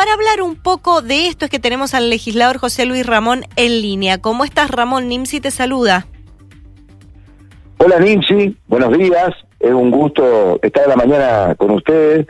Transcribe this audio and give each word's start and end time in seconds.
para 0.00 0.14
hablar 0.14 0.40
un 0.40 0.56
poco 0.56 1.02
de 1.02 1.26
esto 1.26 1.44
es 1.44 1.50
que 1.50 1.58
tenemos 1.58 1.92
al 1.92 2.08
legislador 2.08 2.56
José 2.56 2.86
Luis 2.86 3.04
Ramón 3.04 3.44
en 3.56 3.82
línea. 3.82 4.16
¿Cómo 4.16 4.46
estás, 4.46 4.70
Ramón? 4.70 5.08
Nimsi 5.08 5.42
te 5.42 5.50
saluda. 5.50 6.06
Hola, 7.76 7.98
Nimsi. 7.98 8.56
Buenos 8.66 8.96
días. 8.96 9.28
Es 9.58 9.74
un 9.74 9.90
gusto 9.90 10.58
estar 10.62 10.84
en 10.84 10.88
la 10.88 10.96
mañana 10.96 11.54
con 11.54 11.72
ustedes 11.72 12.26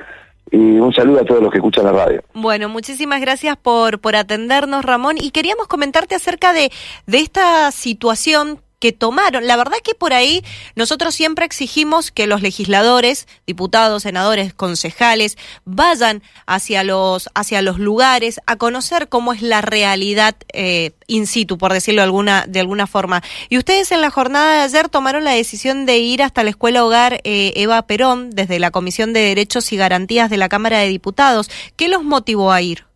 y 0.51 0.57
un 0.57 0.93
saludo 0.93 1.21
a 1.21 1.25
todos 1.25 1.41
los 1.41 1.53
que 1.53 1.59
escuchan 1.59 1.85
la 1.85 1.93
radio. 1.93 2.25
Bueno, 2.35 2.69
muchísimas 2.69 3.21
gracias 3.21 3.57
por, 3.57 4.01
por 4.01 4.17
atendernos, 4.17 4.85
Ramón. 4.85 5.15
Y 5.17 5.31
queríamos 5.31 5.69
comentarte 5.69 6.17
acerca 6.17 6.53
de, 6.53 6.73
de 7.07 7.19
esta 7.19 7.71
situación 7.71 8.59
que 8.81 8.93
tomaron. 8.93 9.47
La 9.47 9.57
verdad 9.57 9.77
que 9.85 9.95
por 9.95 10.13
ahí 10.13 10.43
nosotros 10.75 11.15
siempre 11.15 11.45
exigimos 11.45 12.11
que 12.11 12.27
los 12.27 12.43
legisladores, 12.43 13.29
diputados, 13.47 14.03
senadores, 14.03 14.55
concejales, 14.55 15.37
vayan 15.65 16.23
hacia 16.47 16.83
los, 16.83 17.31
hacia 17.35 17.63
los 17.63 17.79
lugares 17.79 18.41
a 18.47 18.57
conocer 18.57 19.09
cómo 19.09 19.33
es 19.33 19.43
la 19.43 19.61
realidad 19.61 20.35
eh, 20.53 20.93
in 21.07 21.27
situ, 21.27 21.59
por 21.59 21.73
decirlo 21.73 22.01
de 22.01 22.07
alguna, 22.07 22.45
de 22.49 22.61
alguna 22.61 22.87
forma. 22.87 23.23
Y 23.49 23.59
ustedes 23.59 23.93
en 23.93 24.01
la 24.01 24.11
jornada 24.11 24.57
de 24.57 24.63
ayer 24.63 24.89
tomaron 24.89 25.25
la 25.25 25.33
decisión 25.33 25.87
de 25.87 25.99
ir 25.99 26.23
hasta 26.23 26.43
la 26.43 26.51
Escuela 26.51 26.85
Hogar 26.85 27.21
eh, 27.25 27.53
Eva 27.57 27.83
Perón, 27.83 28.31
desde 28.31 28.59
la 28.59 28.71
Comisión 28.71 29.13
de 29.13 29.21
Derechos 29.21 29.73
y 29.73 29.77
Garantías 29.77 30.31
de 30.31 30.39
la 30.39 30.49
Cámara 30.49 30.79
de 30.79 30.89
Diputados. 30.89 31.51
¿Qué 31.77 31.89
los 31.89 32.03
motivó 32.03 32.51
a 32.51 32.63
ir? 32.63 32.87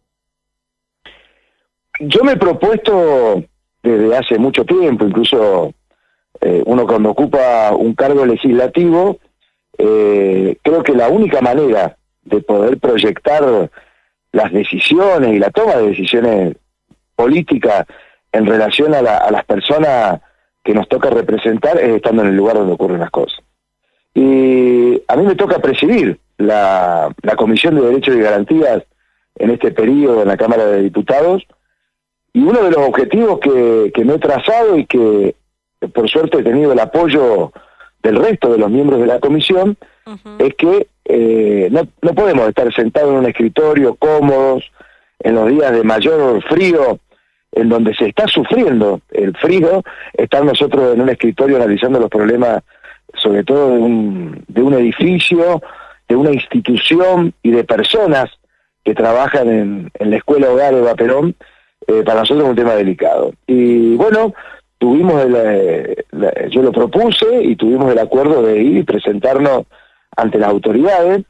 Yo 2.01 2.25
me 2.25 2.33
he 2.33 2.37
propuesto 2.37 3.45
desde 3.85 4.17
hace 4.17 4.39
mucho 4.39 4.65
tiempo, 4.65 5.05
incluso 5.05 5.73
eh, 6.41 6.63
uno 6.65 6.87
cuando 6.87 7.11
ocupa 7.11 7.73
un 7.77 7.95
cargo 7.95 8.25
legislativo, 8.25 9.19
eh, 9.79 10.57
creo 10.63 10.83
que 10.83 10.93
la 10.93 11.09
única 11.09 11.41
manera 11.41 11.97
de 12.23 12.41
poder 12.41 12.79
proyectar 12.79 13.71
las 14.33 14.53
decisiones 14.53 15.35
y 15.35 15.39
la 15.39 15.51
toma 15.51 15.77
de 15.77 15.89
decisiones 15.89 16.57
políticas 17.15 17.87
en 18.33 18.47
relación 18.47 18.95
a, 18.95 19.03
las 19.03 19.45
personas 19.45 20.21
que 20.65 20.75
nos 20.75 20.89
toca 20.89 21.11
representar 21.11 21.79
es 21.79 21.91
estando 21.91 22.23
en 22.23 22.29
el 22.29 22.37
lugar 22.37 22.57
donde 22.57 22.73
ocurren 22.73 23.01
las 23.01 23.11
cosas. 23.11 23.39
Y 24.15 25.03
a 25.07 25.17
mí 25.17 25.25
me 25.25 25.35
toca 25.35 25.59
presidir 25.59 26.19
la, 26.39 27.15
Comisión 27.37 27.75
de 27.75 27.83
Derechos 27.83 28.17
y 28.17 28.21
Garantías 28.21 28.83
en 29.37 29.51
este 29.51 29.71
periodo 29.73 30.23
en 30.23 30.29
la 30.29 30.37
Cámara 30.37 30.67
de 30.67 30.83
Diputados, 30.83 31.45
y 32.35 32.43
uno 32.43 32.65
de 32.65 32.71
los 32.73 32.89
objetivos 32.89 33.39
que, 33.39 34.05
me 34.05 34.15
he 34.15 34.19
trazado 34.19 34.77
y 34.77 34.85
que 34.87 35.37
por 35.95 36.11
suerte 36.11 36.39
he 36.39 36.43
tenido 36.43 36.73
el 36.73 36.81
apoyo 36.81 37.53
del 38.03 38.17
resto 38.17 38.51
de 38.51 38.59
los 38.59 38.71
miembros 38.71 39.01
de 39.01 39.07
la 39.07 39.21
comisión, 39.21 39.77
es 40.39 40.55
que 40.57 40.89
eh, 41.05 41.69
no, 41.71 41.87
no 42.03 42.15
podemos 42.15 42.49
estar 42.49 42.75
sentados 42.75 43.13
en 43.13 43.19
un 43.19 43.27
escritorio 43.27 43.95
cómodos 43.95 44.71
en 45.21 45.37
los 45.37 45.49
días 45.49 45.73
de 45.73 45.85
mayor 45.85 46.43
frío, 46.43 46.99
en 47.53 47.69
donde 47.69 47.95
se 47.95 48.09
está 48.09 48.27
sufriendo 48.27 49.01
el 49.13 49.35
frío, 49.37 49.85
estar 50.13 50.45
nosotros 50.45 50.93
en 50.93 51.03
un 51.03 51.11
escritorio 51.11 51.57
analizando 51.57 52.01
los 52.01 52.11
problemas, 52.11 52.65
sobre 53.15 53.45
todo 53.45 53.71
de 53.71 53.79
un, 53.79 54.45
de 54.49 54.61
un 54.61 54.75
edificio, 54.75 55.63
de 56.09 56.17
una 56.17 56.33
institución 56.33 57.33
y 57.45 57.53
de 57.53 57.63
personas 57.63 58.29
que 58.85 58.93
trabajan 58.93 59.49
en, 59.49 59.91
en 59.95 60.11
la 60.11 60.17
Escuela 60.17 60.51
Hogar 60.51 60.75
de 60.75 60.95
Perón, 60.97 61.37
eh, 61.87 62.03
para 62.05 62.21
nosotros 62.21 62.45
es 62.45 62.51
un 62.51 62.57
tema 62.57 62.75
delicado. 62.75 63.33
Y 63.47 63.97
bueno, 63.97 64.35
tuvimos 64.79 65.23
el, 65.23 65.35
eh, 65.37 66.05
yo 66.51 66.63
lo 66.63 66.73
propuse 66.73 67.43
y 67.43 67.57
tuvimos 67.57 67.93
el 67.93 67.99
acuerdo 67.99 68.43
de 68.43 68.63
ir 68.63 68.79
y 68.79 68.83
presentarnos 68.83 69.67
ante 70.17 70.39
las 70.39 70.51
autoridades, 70.51 71.25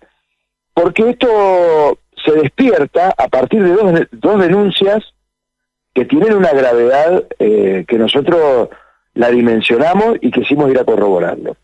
porque 0.72 1.10
esto 1.10 1.98
se 2.24 2.32
despierta 2.32 3.14
a 3.16 3.28
partir 3.28 3.62
de 3.62 3.72
dos, 3.72 4.00
dos 4.12 4.40
denuncias 4.40 5.02
que 5.94 6.04
tienen 6.04 6.34
una 6.34 6.52
gravedad 6.52 7.24
eh, 7.38 7.84
que 7.86 7.98
nosotros 7.98 8.68
la 9.14 9.30
dimensionamos 9.30 10.16
y 10.20 10.30
quisimos 10.30 10.70
ir 10.70 10.78
a 10.78 10.84
corroborarlo. 10.84 11.56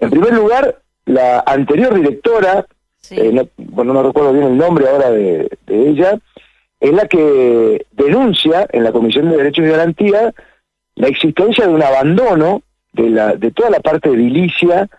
En 0.00 0.10
primer 0.10 0.32
lugar, 0.32 0.80
la 1.06 1.44
anterior 1.46 1.94
directora, 1.94 2.66
no, 3.32 3.48
bueno, 3.56 3.92
no 3.92 4.02
recuerdo 4.02 4.32
bien 4.32 4.46
el 4.46 4.56
nombre 4.56 4.88
ahora 4.88 5.10
de, 5.10 5.48
de 5.66 5.88
ella, 5.88 6.18
es 6.84 6.92
la 6.92 7.08
que 7.08 7.86
denuncia 7.92 8.66
en 8.70 8.84
la 8.84 8.92
Comisión 8.92 9.30
de 9.30 9.38
Derechos 9.38 9.64
y 9.64 9.68
Garantía 9.68 10.34
la 10.96 11.08
existencia 11.08 11.66
de 11.66 11.72
un 11.72 11.82
abandono 11.82 12.60
de, 12.92 13.08
la, 13.08 13.36
de 13.36 13.50
toda 13.52 13.70
la 13.70 13.80
parte 13.80 14.10
edilicia 14.10 14.90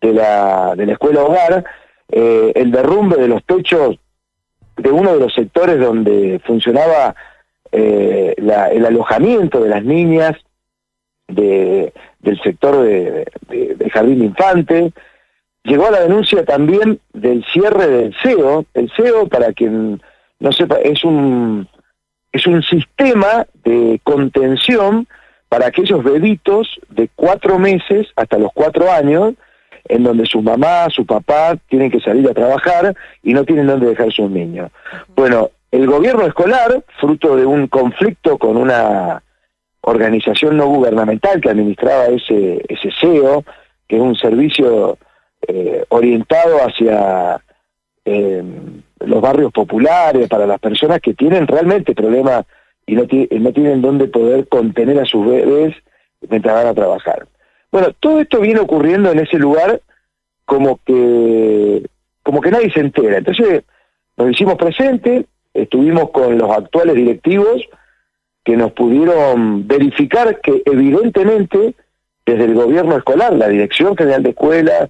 de 0.00 0.12
la, 0.12 0.74
de 0.74 0.86
la 0.86 0.92
escuela 0.94 1.22
hogar, 1.22 1.64
eh, 2.08 2.50
el 2.56 2.72
derrumbe 2.72 3.16
de 3.16 3.28
los 3.28 3.44
techos 3.44 3.96
de 4.76 4.90
uno 4.90 5.14
de 5.14 5.20
los 5.20 5.32
sectores 5.32 5.78
donde 5.78 6.40
funcionaba 6.44 7.14
eh, 7.70 8.34
el 8.36 8.84
alojamiento 8.84 9.62
de 9.62 9.68
las 9.68 9.84
niñas 9.84 10.36
de, 11.28 11.92
del 12.18 12.42
sector 12.42 12.82
de, 12.82 13.24
Jardín 13.92 14.24
Infante. 14.24 14.92
Llegó 15.62 15.86
a 15.86 15.92
la 15.92 16.00
denuncia 16.00 16.44
también 16.44 16.98
del 17.12 17.44
cierre 17.52 17.86
del 17.86 18.16
CEO. 18.20 18.64
El 18.74 18.90
CEO, 18.96 19.28
para 19.28 19.52
quien 19.52 20.02
no 20.40 20.52
sepa, 20.52 20.76
es 20.76 21.04
un, 21.04 21.68
es 22.32 22.46
un 22.46 22.62
sistema 22.62 23.46
de 23.64 24.00
contención 24.02 25.06
para 25.48 25.66
aquellos 25.66 26.02
bebitos 26.02 26.80
de 26.88 27.08
cuatro 27.14 27.58
meses 27.58 28.08
hasta 28.16 28.38
los 28.38 28.52
cuatro 28.52 28.90
años, 28.90 29.34
en 29.84 30.02
donde 30.02 30.26
su 30.26 30.40
mamá, 30.42 30.88
su 30.90 31.04
papá 31.04 31.56
tienen 31.68 31.90
que 31.90 32.00
salir 32.00 32.28
a 32.28 32.34
trabajar 32.34 32.94
y 33.22 33.34
no 33.34 33.44
tienen 33.44 33.66
dónde 33.66 33.88
dejar 33.88 34.12
sus 34.12 34.30
niños. 34.30 34.70
Bueno, 35.14 35.50
el 35.70 35.86
gobierno 35.86 36.26
escolar, 36.26 36.84
fruto 37.00 37.36
de 37.36 37.46
un 37.46 37.66
conflicto 37.66 38.38
con 38.38 38.56
una 38.56 39.22
organización 39.82 40.56
no 40.56 40.66
gubernamental 40.66 41.40
que 41.40 41.50
administraba 41.50 42.06
ese, 42.06 42.62
ese 42.68 42.90
SEO, 43.00 43.44
que 43.88 43.96
es 43.96 44.02
un 44.02 44.16
servicio 44.16 44.98
eh, 45.48 45.84
orientado 45.88 46.58
hacia 46.58 47.40
eh, 48.04 48.42
los 49.00 49.20
barrios 49.20 49.52
populares, 49.52 50.28
para 50.28 50.46
las 50.46 50.60
personas 50.60 51.00
que 51.00 51.14
tienen 51.14 51.46
realmente 51.46 51.94
problemas 51.94 52.44
y 52.86 52.94
no, 52.94 53.02
no 53.02 53.52
tienen 53.52 53.82
dónde 53.82 54.08
poder 54.08 54.48
contener 54.48 54.98
a 54.98 55.04
sus 55.04 55.26
bebés 55.26 55.74
mientras 56.28 56.54
van 56.54 56.66
a 56.66 56.74
trabajar. 56.74 57.26
Bueno, 57.72 57.88
todo 57.98 58.20
esto 58.20 58.40
viene 58.40 58.60
ocurriendo 58.60 59.10
en 59.10 59.20
ese 59.20 59.38
lugar 59.38 59.80
como 60.44 60.80
que, 60.84 61.86
como 62.22 62.40
que 62.40 62.50
nadie 62.50 62.70
se 62.72 62.80
entera. 62.80 63.18
Entonces 63.18 63.62
nos 64.16 64.30
hicimos 64.30 64.56
presentes, 64.56 65.26
estuvimos 65.54 66.10
con 66.10 66.36
los 66.36 66.50
actuales 66.50 66.94
directivos 66.94 67.62
que 68.44 68.56
nos 68.56 68.72
pudieron 68.72 69.66
verificar 69.66 70.40
que 70.40 70.62
evidentemente 70.66 71.74
desde 72.26 72.44
el 72.44 72.54
gobierno 72.54 72.96
escolar, 72.96 73.32
la 73.32 73.48
Dirección 73.48 73.96
General 73.96 74.22
de 74.22 74.30
Escuela, 74.30 74.88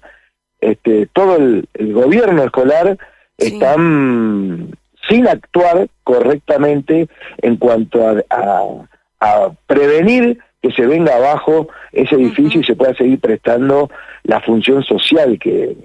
este, 0.59 1.07
todo 1.07 1.37
el 1.37 1.93
gobierno 1.93 2.43
escolar 2.43 2.97
están 3.41 4.77
sin 5.09 5.27
actuar 5.27 5.87
correctamente 6.03 7.07
en 7.41 7.57
cuanto 7.57 8.23
a, 8.29 9.51
prevenir 9.67 10.39
que 10.61 10.71
se 10.71 10.85
venga 10.85 11.15
abajo 11.15 11.67
ese 11.91 12.15
edificio 12.15 12.61
y 12.61 12.63
se 12.63 12.75
pueda 12.75 12.95
seguir 12.95 13.19
prestando 13.19 13.89
la 14.23 14.41
función 14.41 14.83
social 14.83 15.37
que, 15.39 15.75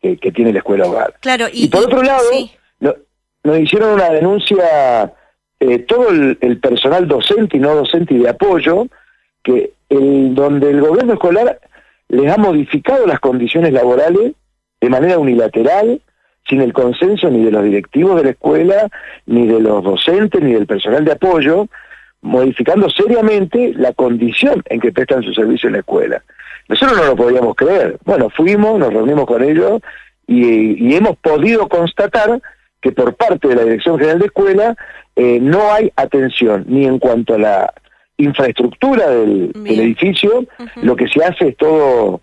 que, 0.00 0.32
tiene 0.32 0.52
la 0.52 0.60
escuela 0.60 0.86
hogar. 0.86 1.14
Claro, 1.20 1.46
y, 1.52 1.68
por 1.68 1.84
otro 1.84 2.02
lado, 2.02 2.24
nos 3.42 3.58
hicieron 3.58 3.94
una 3.94 4.10
denuncia 4.10 5.12
eh, 5.60 5.80
todo 5.80 6.08
el, 6.08 6.58
personal 6.58 7.06
docente 7.06 7.58
y 7.58 7.60
no 7.60 7.74
docente 7.74 8.14
y 8.14 8.18
de 8.18 8.30
apoyo, 8.30 8.86
que 9.42 9.72
el, 9.90 10.34
donde 10.34 10.70
el 10.70 10.80
gobierno 10.80 11.12
escolar 11.14 11.60
les 12.08 12.32
ha 12.32 12.38
modificado 12.38 13.06
las 13.06 13.20
condiciones 13.20 13.72
laborales 13.72 14.32
de 14.80 14.88
manera 14.88 15.18
unilateral, 15.18 16.00
sin 16.48 16.60
el 16.60 16.72
consenso 16.72 17.30
ni 17.30 17.44
de 17.44 17.50
los 17.50 17.64
directivos 17.64 18.16
de 18.16 18.24
la 18.24 18.30
escuela, 18.30 18.88
ni 19.26 19.46
de 19.46 19.60
los 19.60 19.82
docentes, 19.84 20.42
ni 20.42 20.52
del 20.52 20.66
personal 20.66 21.04
de 21.04 21.12
apoyo, 21.12 21.66
modificando 22.22 22.90
seriamente 22.90 23.72
la 23.74 23.92
condición 23.92 24.62
en 24.66 24.80
que 24.80 24.92
prestan 24.92 25.22
su 25.22 25.32
servicio 25.32 25.68
en 25.68 25.74
la 25.74 25.78
escuela. 25.80 26.22
Nosotros 26.68 26.98
no 26.98 27.04
lo 27.04 27.16
podíamos 27.16 27.54
creer. 27.56 27.98
Bueno, 28.04 28.30
fuimos, 28.30 28.78
nos 28.78 28.92
reunimos 28.92 29.26
con 29.26 29.42
ellos 29.42 29.80
y, 30.26 30.94
hemos 30.94 31.16
podido 31.16 31.68
constatar 31.68 32.40
que 32.80 32.92
por 32.92 33.14
parte 33.14 33.48
de 33.48 33.56
la 33.56 33.64
Dirección 33.64 33.98
General 33.98 34.18
de 34.20 34.26
Escuela 34.26 34.76
eh, 35.16 35.38
no 35.40 35.72
hay 35.72 35.92
atención 35.96 36.64
ni 36.68 36.86
en 36.86 36.98
cuanto 36.98 37.34
a 37.34 37.38
la 37.38 37.74
infraestructura 38.16 39.08
del, 39.10 39.52
edificio, 39.64 40.44
lo 40.82 40.94
que 40.94 41.08
se 41.08 41.24
hace 41.24 41.48
es 41.48 41.56
todo 41.56 42.20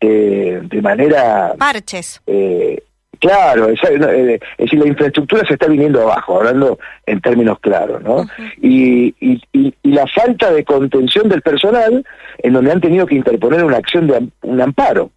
eh, 0.00 0.60
de 0.62 0.82
manera... 0.82 1.54
Parches. 1.58 2.20
Eh, 2.26 2.82
Claro, 3.24 3.70
es, 3.70 3.82
eh, 3.84 4.34
es, 4.34 4.40
decir, 4.58 4.78
la 4.78 4.86
infraestructura 4.86 5.46
se 5.46 5.54
está 5.54 5.66
viniendo 5.66 6.02
abajo, 6.02 6.36
hablando 6.36 6.78
en 7.06 7.22
términos 7.22 7.58
claros, 7.58 8.02
¿no? 8.02 8.26
y, 8.60 9.14
y, 9.18 9.42
y, 9.50 9.74
la 9.82 10.06
falta 10.06 10.52
de 10.52 10.62
contención 10.62 11.30
del 11.30 11.40
personal, 11.40 12.04
en 12.42 12.52
donde 12.52 12.70
han 12.70 12.82
tenido 12.82 13.06
que 13.06 13.14
interponer 13.14 13.64
una 13.64 13.78
acción 13.78 14.08
de 14.08 14.28
un 14.42 14.60
amparo 14.60 15.10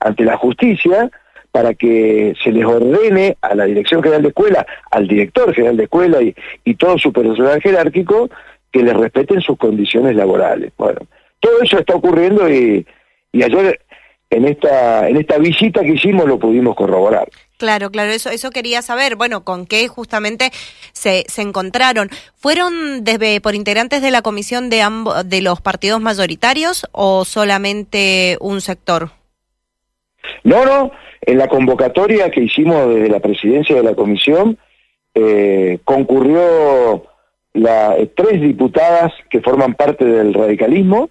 ante 0.00 0.24
la 0.24 0.38
justicia, 0.38 1.10
para 1.52 1.74
que 1.74 2.32
se 2.42 2.50
les 2.50 2.64
ordene 2.64 3.36
a 3.42 3.54
la 3.54 3.66
Dirección 3.66 4.02
General 4.02 4.22
de 4.22 4.28
Escuela, 4.28 4.66
al 4.90 5.06
director 5.06 5.52
general 5.52 5.76
de 5.76 5.84
escuela 5.84 6.22
y, 6.22 6.34
y 6.64 6.76
todo 6.76 6.96
su 6.96 7.12
personal 7.12 7.60
jerárquico 7.60 8.30
que 8.72 8.82
les 8.82 8.96
respeten 8.96 9.42
sus 9.42 9.58
condiciones 9.58 10.16
laborales. 10.16 10.72
Bueno, 10.78 11.00
todo 11.40 11.60
eso 11.60 11.78
está 11.78 11.94
ocurriendo 11.94 12.48
y, 12.48 12.86
y 13.32 13.42
ayer 13.42 13.80
en 14.30 14.46
esta, 14.46 15.08
en 15.08 15.18
esta 15.18 15.36
visita 15.36 15.82
que 15.82 15.92
hicimos 15.94 16.26
lo 16.26 16.38
pudimos 16.38 16.74
corroborar. 16.74 17.28
Claro, 17.60 17.90
claro, 17.90 18.10
eso, 18.10 18.30
eso 18.30 18.50
quería 18.50 18.80
saber. 18.80 19.16
Bueno, 19.16 19.44
¿con 19.44 19.66
qué 19.66 19.86
justamente 19.86 20.50
se, 20.92 21.24
se 21.28 21.42
encontraron? 21.42 22.08
¿Fueron 22.36 23.04
desde, 23.04 23.42
por 23.42 23.54
integrantes 23.54 24.00
de 24.00 24.10
la 24.10 24.22
comisión 24.22 24.70
de, 24.70 24.80
ambos, 24.80 25.28
de 25.28 25.42
los 25.42 25.60
partidos 25.60 26.00
mayoritarios 26.00 26.88
o 26.92 27.26
solamente 27.26 28.38
un 28.40 28.62
sector? 28.62 29.10
No, 30.42 30.64
no, 30.64 30.90
en 31.20 31.36
la 31.36 31.48
convocatoria 31.48 32.30
que 32.30 32.40
hicimos 32.40 32.88
desde 32.88 33.10
la 33.10 33.20
presidencia 33.20 33.76
de 33.76 33.82
la 33.82 33.94
comisión 33.94 34.56
eh, 35.14 35.80
concurrió 35.84 37.04
la, 37.52 37.94
eh, 37.98 38.10
tres 38.16 38.40
diputadas 38.40 39.12
que 39.28 39.42
forman 39.42 39.74
parte 39.74 40.06
del 40.06 40.32
radicalismo 40.32 41.10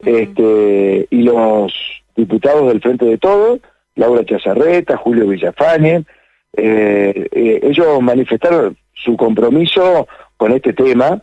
este, 0.00 1.06
y 1.08 1.22
los 1.22 1.72
diputados 2.14 2.68
del 2.68 2.82
Frente 2.82 3.06
de 3.06 3.16
Todos, 3.16 3.60
Laura 3.98 4.24
Chazarreta, 4.24 4.96
Julio 4.96 5.26
Villafañe, 5.26 6.04
eh, 6.56 7.28
eh, 7.30 7.60
ellos 7.62 8.00
manifestaron 8.00 8.76
su 8.94 9.16
compromiso 9.16 10.08
con 10.36 10.52
este 10.52 10.72
tema 10.72 11.20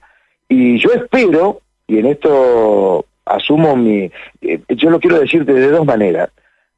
y 0.47 0.77
yo 0.77 0.91
espero, 0.91 1.61
y 1.87 1.99
en 1.99 2.07
esto 2.07 3.05
asumo 3.25 3.75
mi, 3.75 4.11
eh, 4.41 4.59
yo 4.69 4.89
lo 4.89 4.99
quiero 4.99 5.19
decirte 5.19 5.53
de 5.53 5.69
dos 5.69 5.85
maneras, 5.85 6.29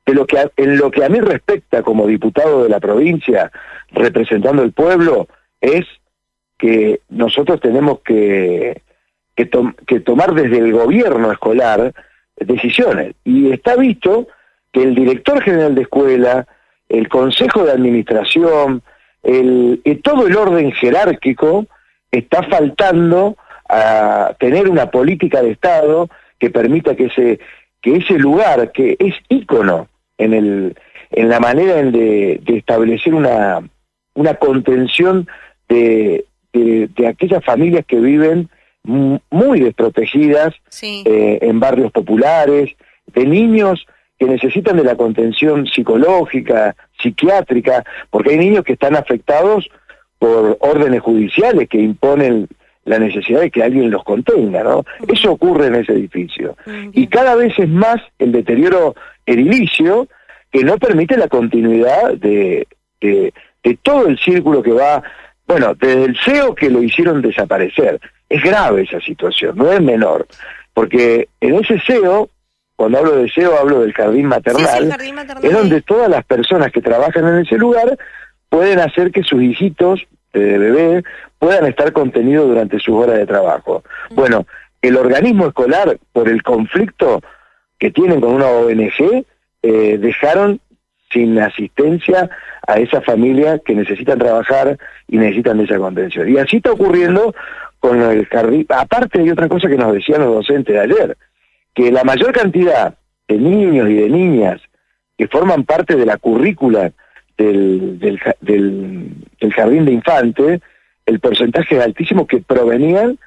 de 0.05 0.13
lo 0.13 0.25
que 0.25 0.49
en 0.55 0.77
lo 0.77 0.89
que 0.91 1.03
a 1.03 1.09
mí 1.09 1.19
respecta 1.19 1.81
como 1.81 2.07
diputado 2.07 2.63
de 2.63 2.69
la 2.69 2.79
provincia, 2.79 3.51
representando 3.91 4.63
el 4.63 4.71
pueblo, 4.71 5.27
es 5.59 5.85
que 6.57 7.01
nosotros 7.09 7.59
tenemos 7.59 7.99
que, 7.99 8.81
que, 9.35 9.49
que 9.85 9.99
tomar 9.99 10.33
desde 10.33 10.59
el 10.59 10.71
gobierno 10.71 11.31
escolar 11.31 11.93
decisiones. 12.37 13.15
Y 13.23 13.51
está 13.51 13.75
visto 13.75 14.27
que 14.77 14.83
el 14.83 14.93
director 14.93 15.41
general 15.41 15.73
de 15.73 15.81
escuela, 15.81 16.47
el 16.87 17.09
consejo 17.09 17.63
de 17.63 17.71
administración, 17.71 18.83
el, 19.23 19.81
todo 20.03 20.27
el 20.27 20.37
orden 20.37 20.71
jerárquico 20.71 21.65
está 22.11 22.43
faltando 22.43 23.37
a 23.67 24.35
tener 24.39 24.69
una 24.69 24.91
política 24.91 25.41
de 25.41 25.49
Estado 25.49 26.09
que 26.37 26.51
permita 26.51 26.95
que 26.95 27.05
ese, 27.05 27.39
que 27.81 27.95
ese 27.95 28.19
lugar, 28.19 28.71
que 28.71 28.95
es 28.99 29.15
ícono 29.29 29.87
en, 30.19 30.35
el, 30.35 30.75
en 31.09 31.29
la 31.29 31.39
manera 31.39 31.77
de, 31.77 32.39
de 32.43 32.57
establecer 32.57 33.15
una, 33.15 33.67
una 34.13 34.35
contención 34.35 35.27
de, 35.67 36.25
de, 36.53 36.87
de 36.95 37.07
aquellas 37.07 37.43
familias 37.43 37.83
que 37.87 37.99
viven 37.99 38.47
muy 38.83 39.59
desprotegidas 39.59 40.53
eh, 40.83 41.39
en 41.41 41.59
barrios 41.59 41.91
populares, 41.91 42.75
de 43.07 43.25
niños 43.25 43.87
que 44.17 44.25
necesitan 44.25 44.77
de 44.77 44.83
la 44.83 44.95
contención 44.95 45.67
psicológica, 45.67 46.75
psiquiátrica, 47.01 47.83
porque 48.09 48.31
hay 48.31 48.37
niños 48.37 48.63
que 48.63 48.73
están 48.73 48.95
afectados 48.95 49.69
por 50.19 50.57
órdenes 50.61 51.01
judiciales 51.01 51.69
que 51.69 51.79
imponen 51.79 52.47
la 52.85 52.99
necesidad 52.99 53.41
de 53.41 53.51
que 53.51 53.63
alguien 53.63 53.91
los 53.91 54.03
contenga, 54.03 54.63
¿no? 54.63 54.85
Eso 55.07 55.33
ocurre 55.33 55.67
en 55.67 55.75
ese 55.75 55.91
edificio. 55.91 56.55
Y 56.93 57.07
cada 57.07 57.35
vez 57.35 57.53
es 57.59 57.69
más 57.69 57.97
el 58.17 58.31
deterioro 58.31 58.95
edilicio 59.25 60.07
que 60.51 60.63
no 60.63 60.77
permite 60.77 61.17
la 61.17 61.27
continuidad 61.27 62.13
de, 62.13 62.65
de, 63.01 63.33
de 63.63 63.77
todo 63.83 64.07
el 64.07 64.17
círculo 64.17 64.63
que 64.63 64.71
va, 64.71 65.03
bueno, 65.45 65.75
desde 65.75 66.05
el 66.05 66.17
CEO 66.23 66.55
que 66.55 66.69
lo 66.69 66.81
hicieron 66.81 67.21
desaparecer, 67.21 67.99
es 68.29 68.41
grave 68.41 68.83
esa 68.83 69.01
situación, 69.01 69.57
no 69.57 69.71
es 69.71 69.81
menor, 69.81 70.25
porque 70.73 71.27
en 71.41 71.55
ese 71.55 71.79
SEO, 71.81 72.29
cuando 72.77 72.99
hablo 72.99 73.17
de 73.17 73.29
SEO 73.29 73.57
hablo 73.57 73.81
del 73.81 73.91
jardín 73.91 74.27
maternal, 74.27 74.95
es 75.41 75.51
donde 75.51 75.81
todas 75.81 76.07
las 76.09 76.23
personas 76.23 76.71
que 76.71 76.79
trabajan 76.79 77.27
en 77.27 77.39
ese 77.39 77.57
lugar 77.57 77.97
pueden 78.49 78.79
hacer 78.79 79.11
que 79.11 79.23
sus 79.23 79.41
hijitos 79.41 80.07
de 80.31 80.57
bebé 80.59 81.03
puedan 81.39 81.65
estar 81.65 81.91
contenidos 81.91 82.47
durante 82.47 82.79
sus 82.79 82.93
horas 82.95 83.17
de 83.17 83.25
trabajo. 83.25 83.83
Bueno, 84.11 84.45
el 84.83 84.95
organismo 84.95 85.47
escolar, 85.47 85.97
por 86.13 86.29
el 86.29 86.43
conflicto 86.43 87.21
que 87.79 87.89
tienen 87.89 88.21
con 88.21 88.35
una 88.35 88.45
ONG, 88.45 89.25
eh, 89.63 89.97
dejaron 89.97 90.59
sin 91.11 91.39
asistencia 91.39 92.29
a 92.67 92.77
esa 92.77 93.01
familia 93.01 93.59
que 93.59 93.73
necesitan 93.73 94.19
trabajar 94.19 94.77
y 95.07 95.17
necesitan 95.17 95.57
de 95.57 95.63
esa 95.63 95.79
contención. 95.79 96.29
Y 96.29 96.37
así 96.37 96.57
está 96.57 96.73
ocurriendo 96.73 97.33
con 97.79 97.99
el 98.03 98.27
jardín. 98.27 98.67
Aparte 98.69 99.19
hay 99.19 99.31
otra 99.31 99.47
cosa 99.47 99.67
que 99.67 99.77
nos 99.77 99.93
decían 99.93 100.21
los 100.21 100.35
docentes 100.35 100.75
de 100.75 100.81
ayer, 100.81 101.17
que 101.77 101.91
la 101.91 102.03
mayor 102.03 102.33
cantidad 102.33 102.95
de 103.27 103.37
niños 103.37 103.87
y 103.87 103.93
de 103.93 104.09
niñas 104.09 104.59
que 105.15 105.27
forman 105.27 105.63
parte 105.63 105.95
de 105.95 106.07
la 106.07 106.17
currícula 106.17 106.91
del, 107.37 107.99
del, 107.99 108.19
del, 108.41 109.53
jardín 109.53 109.85
de 109.85 109.91
infantes, 109.91 110.61
el 111.05 111.19
porcentaje 111.19 111.77
es 111.77 111.83
altísimo 111.83 112.25
que 112.25 112.39
provenían 112.39 113.19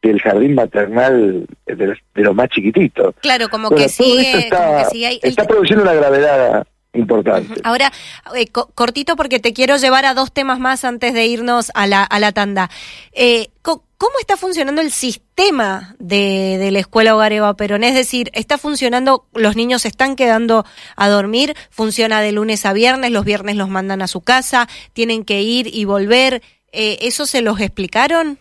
del 0.00 0.20
jardín 0.20 0.54
maternal 0.54 1.44
de 1.66 1.96
los, 2.14 2.34
más 2.36 2.48
chiquititos. 2.50 3.16
Claro, 3.20 3.48
como 3.48 3.68
que 3.70 3.88
sigue, 3.88 4.38
está, 4.38 4.86
está 5.22 5.44
produciendo 5.44 5.82
una 5.82 5.94
gravedad 5.94 6.68
importante. 6.92 7.60
Ahora, 7.64 7.92
eh, 8.36 8.46
cortito 8.46 9.16
porque 9.16 9.40
te 9.40 9.52
quiero 9.52 9.76
llevar 9.76 10.04
a 10.04 10.14
dos 10.14 10.32
temas 10.32 10.60
más 10.60 10.84
antes 10.84 11.14
de 11.14 11.26
irnos 11.26 11.72
a 11.74 11.88
la, 11.88 12.04
a 12.04 12.20
la 12.20 12.30
tanda. 12.30 12.70
Eh, 13.12 13.48
¿Cómo 13.98 14.12
está 14.20 14.36
funcionando 14.36 14.80
el 14.80 14.92
sistema 14.92 15.96
de, 15.98 16.56
de, 16.58 16.70
la 16.70 16.78
escuela 16.78 17.16
Hogar 17.16 17.32
Eva 17.32 17.54
Perón? 17.54 17.82
Es 17.82 17.94
decir, 17.94 18.30
¿está 18.32 18.56
funcionando, 18.56 19.24
los 19.34 19.56
niños 19.56 19.82
se 19.82 19.88
están 19.88 20.14
quedando 20.14 20.64
a 20.96 21.08
dormir? 21.08 21.54
¿Funciona 21.70 22.20
de 22.20 22.30
lunes 22.30 22.64
a 22.64 22.72
viernes? 22.72 23.10
¿Los 23.10 23.24
viernes 23.24 23.56
los 23.56 23.68
mandan 23.68 24.00
a 24.00 24.06
su 24.06 24.20
casa? 24.20 24.68
¿Tienen 24.92 25.24
que 25.24 25.42
ir 25.42 25.66
y 25.74 25.84
volver? 25.84 26.42
Eh, 26.70 26.98
¿Eso 27.02 27.26
se 27.26 27.42
los 27.42 27.60
explicaron? 27.60 28.38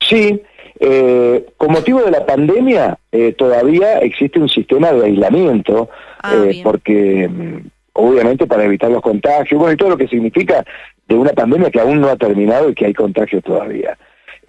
Sí, 0.00 0.40
eh, 0.78 1.46
con 1.58 1.72
motivo 1.72 2.00
de 2.02 2.10
la 2.10 2.24
pandemia 2.24 2.98
eh, 3.12 3.32
todavía 3.32 3.98
existe 3.98 4.38
un 4.38 4.48
sistema 4.48 4.92
de 4.92 5.06
aislamiento, 5.06 5.90
ah, 6.22 6.44
eh, 6.46 6.60
porque 6.62 7.28
mm, 7.28 7.66
obviamente 7.92 8.46
para 8.46 8.64
evitar 8.64 8.90
los 8.90 9.02
contagios, 9.02 9.58
bueno, 9.58 9.74
y 9.74 9.76
todo 9.76 9.90
lo 9.90 9.98
que 9.98 10.08
significa 10.08 10.64
de 11.06 11.14
una 11.16 11.32
pandemia 11.32 11.70
que 11.70 11.80
aún 11.80 12.00
no 12.00 12.08
ha 12.08 12.16
terminado 12.16 12.70
y 12.70 12.74
que 12.74 12.86
hay 12.86 12.94
contagios 12.94 13.44
todavía. 13.44 13.98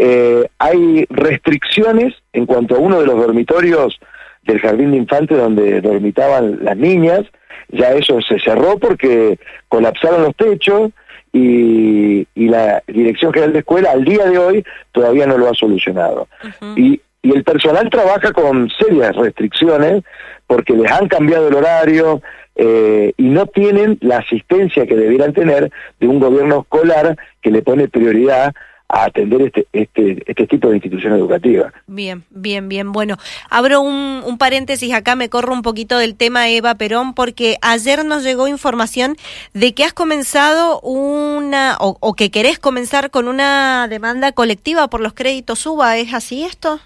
Eh, 0.04 0.48
hay 0.58 1.06
restricciones 1.12 2.16
en 2.34 2.48
cuanto 2.48 2.76
a 2.76 2.80
uno 2.80 3.00
de 3.00 3.06
los 3.06 3.18
dormitorios 3.18 4.00
del 4.42 4.60
jardín 4.60 4.90
de 4.90 4.98
infantes 4.98 5.38
donde 5.38 5.80
dormitaban 5.80 6.58
las 6.64 6.76
niñas, 6.76 7.22
ya 7.70 7.92
eso 7.92 8.20
se 8.20 8.40
cerró 8.40 8.80
porque 8.80 9.38
colapsaron 9.68 10.24
los 10.24 10.36
techos 10.36 10.90
y, 11.32 12.28
y 12.34 12.48
la 12.48 12.82
Dirección 12.88 13.32
General 13.32 13.54
de 13.54 13.60
Escuela 13.60 13.92
al 13.92 14.04
día 14.04 14.26
de 14.26 14.40
hoy 14.40 14.66
todavía 14.92 15.28
no 15.28 15.38
lo 15.38 15.48
ha 15.48 15.54
solucionado. 15.54 16.28
y, 16.76 17.00
y 17.22 17.32
el 17.32 17.44
personal 17.44 17.88
trabaja 17.92 18.32
con 18.32 18.72
serias 18.72 19.16
restricciones 19.16 20.04
porque 20.48 20.74
les 20.74 20.92
han 20.92 21.10
cambiado 21.10 21.48
el 21.48 21.54
horario 21.54 22.24
eh, 22.56 23.14
y 23.18 23.26
no 23.26 23.46
tienen 23.46 24.00
la 24.02 24.18
asistencia 24.18 24.88
que 24.88 24.96
debieran 24.96 25.34
tener 25.34 25.72
de 26.00 26.08
un 26.08 26.20
gobierno 26.20 26.62
escolar 26.62 27.16
que 27.40 27.52
le 27.52 27.62
pone 27.62 27.88
prioridad 27.88 28.56
a 28.92 29.06
atender 29.06 29.42
este, 29.42 29.68
este, 29.72 30.24
este 30.26 30.48
tipo 30.48 30.70
de 30.70 30.76
institución 30.76 31.14
educativa. 31.14 31.72
Bien, 31.88 32.24
bien, 32.30 32.68
bien. 32.68 32.92
Bueno, 32.92 33.16
abro 33.50 33.82
un, 33.82 34.22
un, 34.26 34.38
paréntesis 34.38 34.94
acá, 34.94 35.16
me 35.16 35.30
corro 35.30 35.54
un 35.54 35.62
poquito 35.62 35.98
del 35.98 36.16
tema 36.16 36.50
Eva 36.50 36.76
Perón, 36.76 37.14
porque 37.14 37.58
ayer 37.62 38.04
nos 38.04 38.24
llegó 38.24 38.48
información 38.48 39.16
de 39.54 39.74
que 39.74 39.86
has 39.86 39.94
comenzado 39.94 40.82
una, 40.82 41.78
o, 41.80 41.98
o 42.02 42.14
que 42.14 42.32
querés 42.32 42.60
comenzar 42.60 43.12
con 43.12 43.28
una 43.28 43.88
demanda 43.88 44.34
colectiva 44.34 44.90
por 44.90 45.00
los 45.00 45.14
créditos 45.14 45.66
UBA, 45.66 45.98
¿es 45.98 46.14
así 46.14 46.44
esto? 46.44 46.80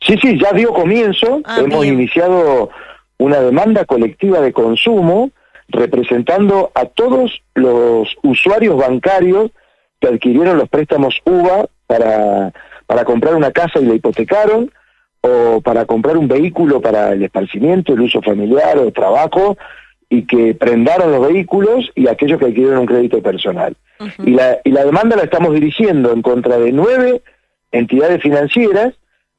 Sí, 0.00 0.14
sí, 0.22 0.38
ya 0.40 0.52
dio 0.52 0.72
comienzo, 0.72 1.42
ah, 1.44 1.60
hemos 1.60 1.84
iniciado 1.84 2.70
una 3.18 3.40
demanda 3.40 3.84
colectiva 3.84 4.40
de 4.40 4.52
consumo 4.52 5.30
representando 5.68 6.72
a 6.74 6.86
todos 6.86 7.42
los 7.54 8.08
usuarios 8.22 8.76
bancarios 8.76 9.50
que 10.00 10.08
adquirieron 10.08 10.58
los 10.58 10.68
préstamos 10.68 11.20
UVA 11.24 11.66
para, 11.86 12.52
para 12.86 13.04
comprar 13.04 13.34
una 13.34 13.52
casa 13.52 13.80
y 13.80 13.84
la 13.84 13.94
hipotecaron, 13.94 14.70
o 15.22 15.60
para 15.60 15.84
comprar 15.84 16.16
un 16.16 16.28
vehículo 16.28 16.80
para 16.80 17.12
el 17.12 17.22
esparcimiento, 17.22 17.92
el 17.92 18.00
uso 18.00 18.22
familiar 18.22 18.78
o 18.78 18.84
el 18.84 18.92
trabajo, 18.92 19.58
y 20.08 20.26
que 20.26 20.54
prendaron 20.54 21.12
los 21.12 21.28
vehículos 21.28 21.90
y 21.94 22.08
aquellos 22.08 22.38
que 22.38 22.46
adquirieron 22.46 22.78
un 22.78 22.86
crédito 22.86 23.22
personal. 23.22 23.76
y, 24.24 24.30
la, 24.30 24.58
y 24.64 24.70
la 24.70 24.84
demanda 24.84 25.14
la 25.14 25.24
estamos 25.24 25.52
dirigiendo 25.52 26.12
en 26.12 26.22
contra 26.22 26.58
de 26.58 26.72
nueve 26.72 27.22
entidades 27.70 28.22
financieras 28.22 28.94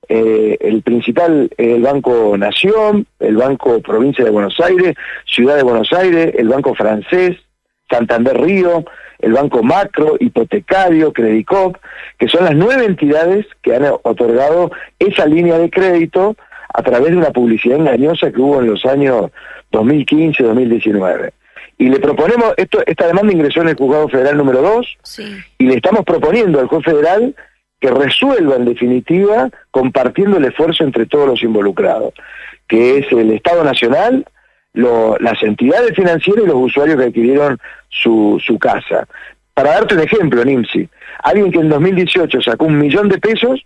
eh, 0.08 0.58
el 0.60 0.82
principal 0.82 1.50
el 1.58 1.82
Banco 1.82 2.36
Nación, 2.38 3.06
el 3.20 3.38
Banco 3.38 3.82
Provincia 3.82 4.26
de 4.26 4.32
Buenos 4.32 4.60
Aires, 4.60 4.96
Ciudad 5.26 5.56
de 5.56 5.64
Buenos 5.64 5.94
Aires, 5.94 6.34
el 6.38 6.50
Banco 6.50 6.74
Francés, 6.76 7.38
Santander 7.92 8.40
Río, 8.40 8.86
el 9.20 9.34
Banco 9.34 9.62
Macro, 9.62 10.16
Hipotecario, 10.20 11.14
Credicop, 11.14 11.78
que 12.18 12.28
son 12.28 12.46
las 12.46 12.56
nueve 12.56 12.86
entidades 12.86 13.46
que 13.62 13.76
han 13.76 13.86
otorgado 14.04 14.72
esa 14.98 15.26
línea 15.26 15.58
de 15.60 15.70
crédito 15.70 16.36
a 16.74 16.82
través 16.82 17.12
de 17.12 17.18
una 17.18 17.32
publicidad 17.32 17.78
engañosa 17.78 18.32
que 18.32 18.42
hubo 18.42 18.62
en 18.62 18.68
los 18.68 18.86
años 18.86 19.32
2015-2019. 19.72 21.32
Y 21.78 21.90
le 21.90 22.00
proponemos, 22.00 22.54
esto, 22.58 22.80
esta 22.86 23.08
demanda 23.08 23.34
ingresó 23.34 23.62
en 23.62 23.70
el 23.70 23.76
Juzgado 23.76 24.08
Federal 24.08 24.38
número 24.38 24.62
2 24.62 24.98
y 25.58 25.66
le 25.66 25.76
estamos 25.76 26.04
proponiendo 26.06 26.60
al 26.60 26.68
juez 26.68 26.84
federal 26.84 27.36
que 27.80 27.90
resuelva 27.90 28.56
en 28.56 28.66
definitiva 28.66 29.50
compartiendo 29.72 30.38
el 30.38 30.46
esfuerzo 30.46 30.84
entre 30.84 31.08
todos 31.08 31.28
los 31.28 31.42
involucrados, 31.42 32.14
que 32.68 33.00
es 33.00 33.12
el 33.12 33.32
Estado 33.32 33.64
Nacional, 33.64 34.26
las 34.74 35.42
entidades 35.44 35.96
financieras 35.96 36.46
y 36.46 36.48
los 36.48 36.56
usuarios 36.56 36.98
que 36.98 37.06
adquirieron 37.06 37.60
su, 37.90 38.42
su 38.46 38.58
casa. 38.58 39.08
Para 39.54 39.72
darte 39.72 39.96
un 39.96 40.02
ejemplo, 40.02 40.44
Nimsi, 40.44 40.88
alguien 41.24 41.52
que 41.52 41.60
en 41.60 41.70
2018 41.70 42.42
sacó 42.42 42.66
un 42.66 42.78
millón 42.78 43.10
de 43.10 43.18
pesos, 43.18 43.66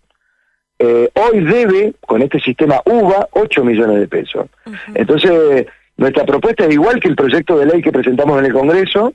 eh, 0.79 1.09
hoy 1.13 1.41
debe, 1.41 1.93
con 2.01 2.21
este 2.21 2.39
sistema 2.39 2.81
UVA, 2.85 3.29
8 3.31 3.63
millones 3.63 3.99
de 3.99 4.07
pesos. 4.07 4.47
Entonces, 4.93 5.67
nuestra 5.97 6.25
propuesta 6.25 6.65
es 6.65 6.73
igual 6.73 6.99
que 6.99 7.07
el 7.07 7.15
proyecto 7.15 7.57
de 7.57 7.67
ley 7.67 7.81
que 7.81 7.91
presentamos 7.91 8.39
en 8.39 8.45
el 8.45 8.53
Congreso, 8.53 9.13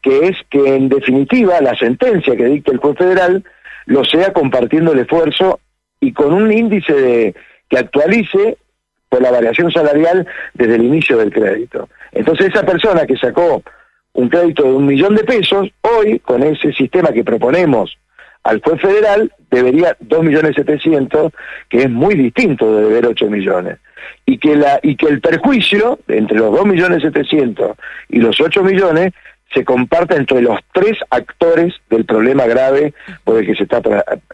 que 0.00 0.28
es 0.28 0.36
que 0.48 0.76
en 0.76 0.88
definitiva 0.88 1.60
la 1.60 1.74
sentencia 1.76 2.36
que 2.36 2.44
dicta 2.44 2.72
el 2.72 2.78
juez 2.78 2.96
federal 2.96 3.44
lo 3.86 4.04
sea 4.04 4.32
compartiendo 4.32 4.92
el 4.92 5.00
esfuerzo 5.00 5.60
y 6.00 6.12
con 6.12 6.32
un 6.32 6.52
índice 6.52 6.92
de, 6.92 7.34
que 7.68 7.78
actualice 7.78 8.58
por 9.12 9.20
la 9.20 9.30
variación 9.30 9.70
salarial 9.70 10.26
desde 10.54 10.76
el 10.76 10.84
inicio 10.84 11.18
del 11.18 11.30
crédito. 11.30 11.90
Entonces 12.12 12.46
esa 12.46 12.64
persona 12.64 13.04
que 13.04 13.18
sacó 13.18 13.62
un 14.14 14.30
crédito 14.30 14.62
de 14.62 14.72
un 14.72 14.86
millón 14.86 15.14
de 15.14 15.22
pesos, 15.22 15.68
hoy 15.82 16.18
con 16.20 16.42
ese 16.42 16.72
sistema 16.72 17.12
que 17.12 17.22
proponemos 17.22 17.98
al 18.42 18.62
juez 18.62 18.80
federal, 18.80 19.30
debería 19.50 19.94
dos 20.00 20.24
millones 20.24 20.54
setecientos, 20.56 21.30
que 21.68 21.82
es 21.82 21.90
muy 21.90 22.14
distinto 22.14 22.74
de 22.74 22.84
deber 22.84 23.06
ocho 23.06 23.26
millones. 23.26 23.76
Y 24.24 24.38
que, 24.38 24.56
la, 24.56 24.80
y 24.82 24.96
que 24.96 25.08
el 25.08 25.20
perjuicio 25.20 25.98
entre 26.08 26.38
los 26.38 26.50
dos 26.50 26.64
millones 26.64 27.02
setecientos 27.02 27.76
y 28.08 28.18
los 28.18 28.40
ocho 28.40 28.62
millones 28.62 29.12
se 29.52 29.62
comparta 29.62 30.16
entre 30.16 30.40
los 30.40 30.58
tres 30.72 30.96
actores 31.10 31.74
del 31.90 32.06
problema 32.06 32.46
grave 32.46 32.94
por 33.24 33.38
el 33.38 33.46
que 33.46 33.54
se 33.56 33.64
está 33.64 33.82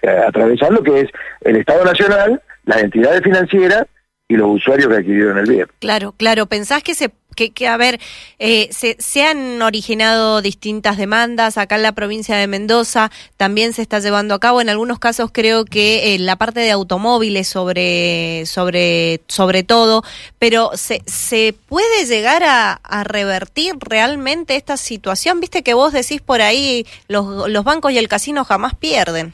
eh, 0.02 0.08
atravesando, 0.24 0.84
que 0.84 1.00
es 1.00 1.10
el 1.40 1.56
Estado 1.56 1.84
Nacional, 1.84 2.40
las 2.64 2.80
entidades 2.84 3.22
financieras 3.22 3.86
y 4.28 4.36
los 4.36 4.56
usuarios 4.56 4.88
que 4.88 4.96
adquirieron 4.96 5.38
el 5.38 5.46
bien. 5.46 5.66
Claro, 5.78 6.12
claro. 6.12 6.46
¿Pensás 6.46 6.82
que 6.82 6.94
se 6.94 7.10
que, 7.54 7.68
a 7.68 7.76
ver, 7.76 8.00
eh, 8.40 8.68
se, 8.72 8.96
se, 8.98 9.24
han 9.24 9.62
originado 9.62 10.42
distintas 10.42 10.96
demandas 10.96 11.56
acá 11.56 11.76
en 11.76 11.82
la 11.82 11.92
provincia 11.92 12.36
de 12.36 12.48
Mendoza, 12.48 13.12
también 13.36 13.72
se 13.72 13.82
está 13.82 14.00
llevando 14.00 14.34
a 14.34 14.40
cabo, 14.40 14.60
en 14.60 14.68
algunos 14.68 14.98
casos 14.98 15.30
creo 15.32 15.64
que 15.64 16.16
en 16.16 16.26
la 16.26 16.34
parte 16.34 16.58
de 16.58 16.72
automóviles 16.72 17.46
sobre, 17.46 18.44
sobre, 18.46 19.20
sobre 19.28 19.62
todo, 19.62 20.02
pero 20.40 20.72
se, 20.74 21.02
se 21.06 21.54
puede 21.68 22.06
llegar 22.06 22.42
a, 22.42 22.72
a 22.72 23.04
revertir 23.04 23.76
realmente 23.78 24.56
esta 24.56 24.76
situación, 24.76 25.38
viste 25.38 25.62
que 25.62 25.74
vos 25.74 25.92
decís 25.92 26.20
por 26.20 26.42
ahí, 26.42 26.86
los, 27.06 27.48
los 27.48 27.62
bancos 27.62 27.92
y 27.92 27.98
el 27.98 28.08
casino 28.08 28.44
jamás 28.44 28.74
pierden. 28.74 29.32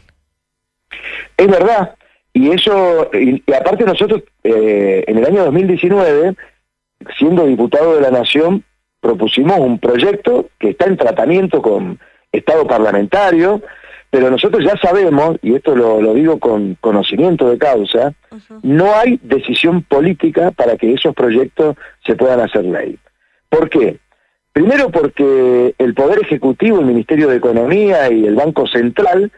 Es 1.39 1.49
verdad, 1.49 1.95
y 2.35 2.51
eso, 2.51 3.11
y, 3.15 3.43
aparte 3.53 3.85
nosotros 3.85 4.23
eh, 4.43 5.05
en 5.07 5.19
el 5.19 5.25
año 5.25 5.45
2019, 5.45 6.35
siendo 7.17 7.47
diputado 7.47 7.95
de 7.95 8.01
la 8.01 8.11
Nación, 8.11 8.65
propusimos 9.01 9.59
un 9.61 9.79
proyecto 9.79 10.49
que 10.59 10.71
está 10.71 10.87
en 10.87 10.97
tratamiento 10.97 11.63
con 11.63 11.99
Estado 12.33 12.67
parlamentario, 12.67 13.63
pero 14.11 14.31
nosotros 14.31 14.65
ya 14.65 14.77
sabemos, 14.83 15.37
y 15.43 15.55
esto 15.55 15.77
lo, 15.77 16.13
digo 16.13 16.41
con 16.41 16.77
conocimiento 16.81 17.49
de 17.49 17.59
causa, 17.59 18.15
no 18.63 18.95
hay 18.97 19.21
decisión 19.23 19.83
política 19.83 20.51
para 20.51 20.77
que 20.77 20.93
esos 20.93 21.15
proyectos 21.15 21.77
se 22.05 22.17
puedan 22.17 22.41
hacer 22.41 22.65
ley. 22.65 22.99
¿Por 23.49 23.71
qué? 23.71 23.99
Primero 24.53 24.91
porque 24.91 25.75
el 25.79 25.95
Poder 25.95 26.21
Ejecutivo, 26.21 26.81
el 26.81 26.87
Ministerio 26.87 27.29
de 27.29 27.37
Economía 27.37 28.11
y 28.11 28.25
el 28.25 28.35
Banco 28.35 28.67
Central 28.67 29.31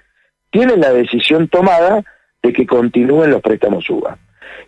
tienen 0.50 0.81
la 0.81 0.93
decisión 0.93 1.49
tomada 1.49 2.03
de 2.47 2.53
que 2.53 2.67
continúen 2.67 3.31
los 3.31 3.43
préstamos 3.43 3.88
UBA. 3.91 4.17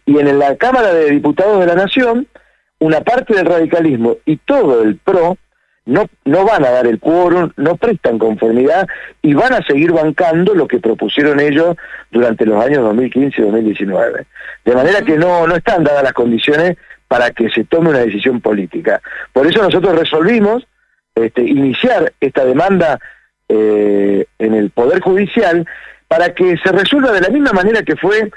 Y 0.05 0.19
en 0.19 0.39
la 0.39 0.57
Cámara 0.57 0.93
de 0.93 1.11
Diputados 1.11 1.61
de 1.61 1.67
la 1.67 1.75
Nación, 1.75 2.27
una 2.81 3.01
parte 3.01 3.35
del 3.35 3.47
radicalismo 3.47 4.17
y 4.25 4.37
todo 4.39 4.83
el 4.83 4.97
PRO 4.97 5.37
no, 5.87 6.05
no 6.25 6.45
van 6.45 6.65
a 6.65 6.71
dar 6.71 6.87
el 6.87 6.99
quórum, 6.99 7.51
no 7.57 7.77
prestan 7.77 8.19
conformidad 8.19 8.87
y 9.23 9.33
van 9.33 9.55
a 9.55 9.63
seguir 9.63 9.93
bancando 9.93 10.55
lo 10.55 10.69
que 10.69 10.81
propusieron 10.81 11.41
ellos 11.41 11.77
durante 12.11 12.45
los 12.45 12.63
años 12.63 12.85
2015 12.85 13.41
y 13.41 13.45
2019. 13.45 14.27
De 14.65 14.75
manera 14.75 15.03
que 15.03 15.17
no, 15.17 15.47
no 15.47 15.57
están 15.57 15.85
dadas 15.85 16.03
las 16.03 16.13
condiciones 16.13 16.77
para 17.09 17.31
que 17.31 17.49
se 17.49 17.65
tome 17.65 17.89
una 17.89 18.01
decisión 18.01 18.41
política. 18.41 19.01
Por 19.33 19.47
eso 19.47 19.63
nosotros 19.63 19.99
resolvimos 19.99 20.67
este, 21.15 21.43
iniciar 21.43 22.13
esta 22.21 22.45
demanda 22.45 23.01
eh, 23.49 24.27
en 24.39 24.55
el 24.55 24.71
Poder 24.71 25.01
Judicial 25.01 25.67
para 26.07 26.35
que 26.35 26.57
se 26.63 26.73
resuelva 26.73 27.13
de 27.13 27.21
la 27.21 27.29
misma 27.29 27.53
manera 27.53 27.83
que 27.83 27.97
fue 27.97 28.31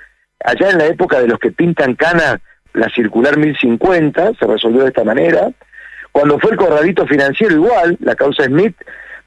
allá 0.43 0.69
en 0.69 0.77
la 0.77 0.85
época 0.85 1.21
de 1.21 1.27
los 1.27 1.39
que 1.39 1.51
pintan 1.51 1.95
cana 1.95 2.41
la 2.73 2.89
circular 2.89 3.37
1050, 3.37 4.31
se 4.39 4.47
resolvió 4.47 4.83
de 4.83 4.89
esta 4.89 5.03
manera. 5.03 5.51
Cuando 6.11 6.39
fue 6.39 6.51
el 6.51 6.57
corralito 6.57 7.05
financiero 7.05 7.55
igual, 7.55 7.97
la 7.99 8.15
causa 8.15 8.45
Smith 8.45 8.75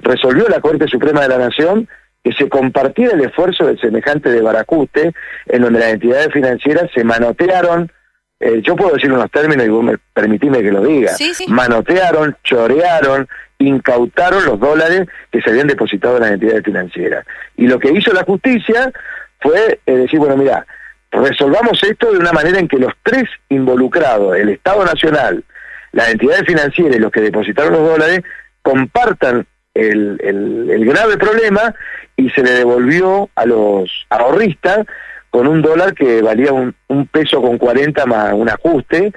resolvió 0.00 0.48
la 0.48 0.60
Corte 0.60 0.86
Suprema 0.88 1.22
de 1.22 1.28
la 1.28 1.38
Nación 1.38 1.88
que 2.22 2.32
se 2.32 2.48
compartiera 2.48 3.14
el 3.14 3.24
esfuerzo 3.24 3.66
del 3.66 3.78
semejante 3.78 4.30
de 4.30 4.40
Baracuste, 4.40 5.12
en 5.46 5.62
donde 5.62 5.80
las 5.80 5.92
entidades 5.92 6.32
financieras 6.32 6.90
se 6.94 7.04
manotearon, 7.04 7.92
eh, 8.40 8.60
yo 8.62 8.76
puedo 8.76 8.94
decir 8.94 9.12
unos 9.12 9.30
términos 9.30 9.64
y 9.66 9.70
vos 9.70 9.84
me 9.84 9.96
permitime 10.12 10.62
que 10.62 10.72
lo 10.72 10.82
diga, 10.82 11.12
manotearon, 11.48 12.36
chorearon, 12.42 13.28
incautaron 13.58 14.44
los 14.44 14.58
dólares 14.58 15.06
que 15.30 15.40
se 15.40 15.50
habían 15.50 15.68
depositado 15.68 16.16
en 16.16 16.22
las 16.22 16.32
entidades 16.32 16.64
financieras. 16.64 17.24
Y 17.56 17.66
lo 17.66 17.78
que 17.78 17.92
hizo 17.92 18.12
la 18.12 18.24
justicia 18.24 18.92
fue 19.40 19.80
eh, 19.86 19.92
decir, 19.96 20.18
bueno, 20.18 20.36
mira, 20.36 20.66
resolvamos 21.10 21.82
esto 21.82 22.12
de 22.12 22.18
una 22.18 22.32
manera 22.32 22.58
en 22.58 22.68
que 22.68 22.78
los 22.78 22.92
tres 23.02 23.24
involucrados, 23.48 24.36
el 24.36 24.48
Estado 24.48 24.84
Nacional, 24.84 25.44
las 25.92 26.10
entidades 26.10 26.44
financieras 26.44 26.96
y 26.96 27.00
los 27.00 27.12
que 27.12 27.20
depositaron 27.20 27.72
los 27.72 27.88
dólares, 27.88 28.20
compartan 28.62 29.46
el, 29.74 30.18
el, 30.22 30.84
grave 30.84 31.16
problema 31.16 31.74
y 32.16 32.30
se 32.30 32.42
le 32.42 32.52
devolvió 32.52 33.28
a 33.34 33.44
los 33.44 34.06
ahorristas 34.08 34.86
con 35.34 35.48
un 35.48 35.62
dólar 35.62 35.94
que 35.94 36.22
valía 36.22 36.52
un, 36.52 36.72
peso 37.10 37.42
con 37.42 37.58
40 37.58 38.06
más 38.06 38.32
un 38.34 38.48
ajuste 38.48 39.12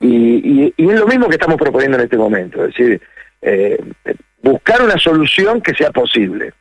y, 0.00 0.74
es 0.76 0.98
lo 0.98 1.06
mismo 1.06 1.28
que 1.28 1.36
estamos 1.36 1.58
proponiendo 1.58 1.96
en 1.96 2.02
este 2.02 2.16
momento, 2.16 2.64
es 2.64 2.74
decir, 2.74 3.00
eh, 3.40 3.78
buscar 4.42 4.82
una 4.82 4.98
solución 4.98 5.60
que 5.60 5.72
sea 5.72 5.92
posible. 5.92 6.54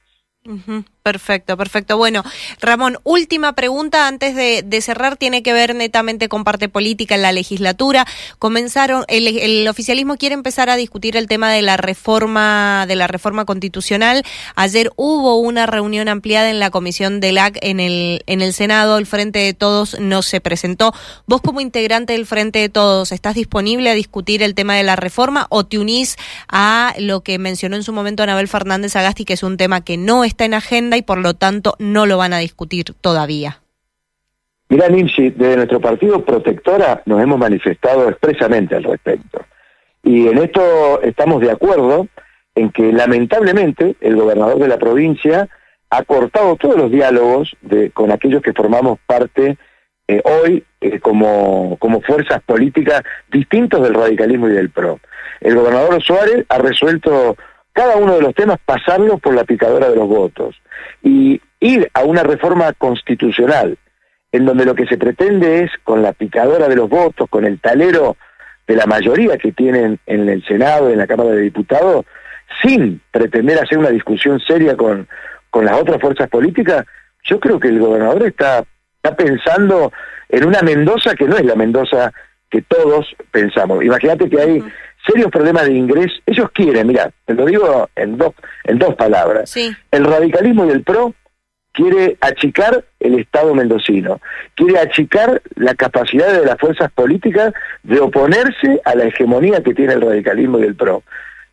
Perfecto, 1.09 1.57
perfecto. 1.57 1.97
Bueno, 1.97 2.23
Ramón, 2.61 2.99
última 3.03 3.53
pregunta 3.53 4.07
antes 4.07 4.35
de, 4.35 4.81
cerrar, 4.83 5.17
tiene 5.17 5.41
que 5.41 5.53
ver 5.53 5.73
netamente 5.73 6.29
con 6.29 6.43
parte 6.43 6.69
política 6.69 7.15
en 7.15 7.23
la 7.23 7.31
legislatura. 7.31 8.05
Comenzaron, 8.37 9.05
el, 9.07 9.67
oficialismo 9.67 10.17
quiere 10.17 10.35
empezar 10.35 10.69
a 10.69 10.75
discutir 10.75 11.17
el 11.17 11.25
tema 11.25 11.51
de 11.51 11.63
la 11.63 11.77
reforma, 11.77 12.85
de 12.87 12.95
la 12.95 13.07
reforma 13.07 13.45
constitucional. 13.45 14.23
Ayer 14.55 14.91
hubo 14.97 15.37
una 15.37 15.65
reunión 15.65 16.09
ampliada 16.09 16.51
en 16.51 16.59
la 16.59 16.69
comisión 16.69 17.19
del 17.19 17.39
AC 17.39 17.57
en 17.61 17.79
el, 17.79 18.21
en 18.27 18.41
el 18.41 18.53
Senado. 18.53 18.99
El 18.99 19.07
Frente 19.07 19.39
de 19.39 19.55
Todos 19.55 19.99
no 19.99 20.21
se 20.21 20.41
presentó. 20.41 20.93
Vos 21.25 21.41
como 21.41 21.59
integrante 21.59 22.13
del 22.13 22.27
Frente 22.27 22.59
de 22.59 22.69
Todos, 22.69 23.11
¿estás 23.11 23.33
disponible 23.33 23.89
a 23.89 23.95
discutir 23.95 24.43
el 24.43 24.53
tema 24.53 24.75
de 24.75 24.83
la 24.83 24.95
reforma 24.95 25.47
o 25.49 25.65
te 25.65 25.79
unís 25.79 26.17
a 26.49 26.93
lo 26.99 27.21
que 27.21 27.39
mencionó 27.39 27.77
en 27.77 27.83
su 27.83 27.93
momento 27.93 28.21
Anabel 28.21 28.47
Fernández 28.47 28.95
Agasti, 28.95 29.25
que 29.25 29.33
es 29.33 29.41
un 29.41 29.57
tema 29.57 29.81
que 29.81 29.97
no 29.97 30.23
está 30.23 30.45
en 30.45 30.53
agenda 30.53 30.98
y 30.99 31.03
por 31.03 31.17
lo 31.17 31.33
tanto 31.33 31.75
no 31.79 32.05
lo 32.05 32.17
van 32.17 32.33
a 32.33 32.39
discutir 32.39 32.93
todavía. 33.01 33.59
Mira, 34.69 34.87
Nimsi, 34.87 35.31
desde 35.31 35.55
nuestro 35.55 35.79
partido 35.79 36.23
Protectora 36.23 37.01
nos 37.05 37.21
hemos 37.21 37.39
manifestado 37.39 38.07
expresamente 38.07 38.75
al 38.75 38.83
respecto. 38.83 39.43
Y 40.03 40.27
en 40.27 40.37
esto 40.37 41.01
estamos 41.01 41.41
de 41.41 41.51
acuerdo 41.51 42.07
en 42.53 42.71
que 42.71 42.93
lamentablemente 42.93 43.95
el 43.99 44.15
gobernador 44.15 44.59
de 44.59 44.67
la 44.67 44.77
provincia 44.77 45.49
ha 45.89 46.03
cortado 46.03 46.55
todos 46.55 46.75
los 46.75 46.91
diálogos 46.91 47.55
de, 47.61 47.89
con 47.91 48.11
aquellos 48.11 48.43
que 48.43 48.53
formamos 48.53 48.99
parte 49.07 49.57
eh, 50.07 50.21
hoy 50.23 50.63
eh, 50.81 50.99
como, 50.99 51.77
como 51.79 52.01
fuerzas 52.01 52.41
políticas 52.43 53.01
distintos 53.31 53.81
del 53.81 53.93
radicalismo 53.93 54.47
y 54.49 54.53
del 54.53 54.69
PRO. 54.69 54.99
El 55.41 55.55
gobernador 55.55 56.01
Suárez 56.03 56.45
ha 56.49 56.57
resuelto 56.57 57.35
cada 57.79 57.95
uno 57.95 58.15
de 58.15 58.21
los 58.21 58.36
temas 58.36 58.59
pasarlos 58.65 59.21
por 59.21 59.33
la 59.33 59.45
picadora 59.45 59.89
de 59.89 59.95
los 59.95 60.09
votos 60.09 60.53
y 61.01 61.39
ir 61.62 61.89
a 61.93 62.03
una 62.03 62.24
reforma 62.24 62.74
constitucional 62.74 63.77
en 64.33 64.45
donde 64.45 64.65
lo 64.65 64.75
que 64.75 64.86
se 64.86 64.98
pretende 64.98 65.63
es, 65.63 65.71
con 65.86 66.01
la 66.01 66.12
picadora 66.12 66.67
de 66.67 66.75
los 66.75 66.89
votos, 66.89 67.29
con 67.29 67.45
el 67.45 67.57
talero 67.62 68.17
de 68.67 68.75
la 68.75 68.86
mayoría 68.86 69.38
que 69.38 69.53
tienen 69.53 69.98
en 70.07 70.27
el 70.27 70.45
Senado 70.45 70.89
en 70.89 70.98
la 70.98 71.07
Cámara 71.07 71.29
de 71.29 71.39
Diputados, 71.39 72.05
sin 72.62 73.01
pretender 73.12 73.57
hacer 73.63 73.77
una 73.77 73.91
discusión 73.91 74.41
seria 74.41 74.75
con, 74.75 75.07
con 75.50 75.63
las 75.63 75.79
otras 75.79 76.01
fuerzas 76.01 76.27
políticas, 76.29 76.86
yo 77.24 77.39
creo 77.39 77.62
que 77.62 77.69
el 77.69 77.79
gobernador 77.79 78.27
está, 78.27 78.65
está 78.98 79.15
pensando 79.15 79.93
en 80.27 80.45
una 80.45 80.62
Mendoza 80.63 81.15
que 81.15 81.29
no 81.29 81.38
es 81.38 81.45
la 81.45 81.55
Mendoza 81.55 82.12
que 82.51 82.62
todos 82.62 83.15
pensamos. 83.31 83.86
Imagínate 83.86 84.29
que 84.29 84.41
hay 84.41 84.63
serios 85.09 85.31
problemas 85.31 85.65
de 85.65 85.73
ingreso. 85.73 86.13
Ellos 86.25 86.49
quieren, 86.51 86.87
mira, 86.87 87.11
te 87.25 87.33
lo 87.33 87.45
digo 87.45 87.89
en 87.95 88.17
dos, 88.17 88.33
en 88.63 88.77
dos 88.77 88.95
palabras. 88.95 89.55
El 89.91 90.05
radicalismo 90.05 90.65
y 90.65 90.69
el 90.69 90.83
PRO 90.83 91.13
quiere 91.71 92.17
achicar 92.21 92.83
el 92.99 93.19
Estado 93.19 93.55
mendocino, 93.55 94.19
quiere 94.55 94.79
achicar 94.79 95.41
la 95.55 95.75
capacidad 95.75 96.33
de 96.33 96.45
las 96.45 96.57
fuerzas 96.57 96.91
políticas 96.91 97.53
de 97.83 97.99
oponerse 97.99 98.81
a 98.83 98.95
la 98.95 99.05
hegemonía 99.05 99.63
que 99.63 99.73
tiene 99.73 99.93
el 99.93 100.01
radicalismo 100.01 100.59
y 100.59 100.63
el 100.63 100.75
PRO. 100.75 101.03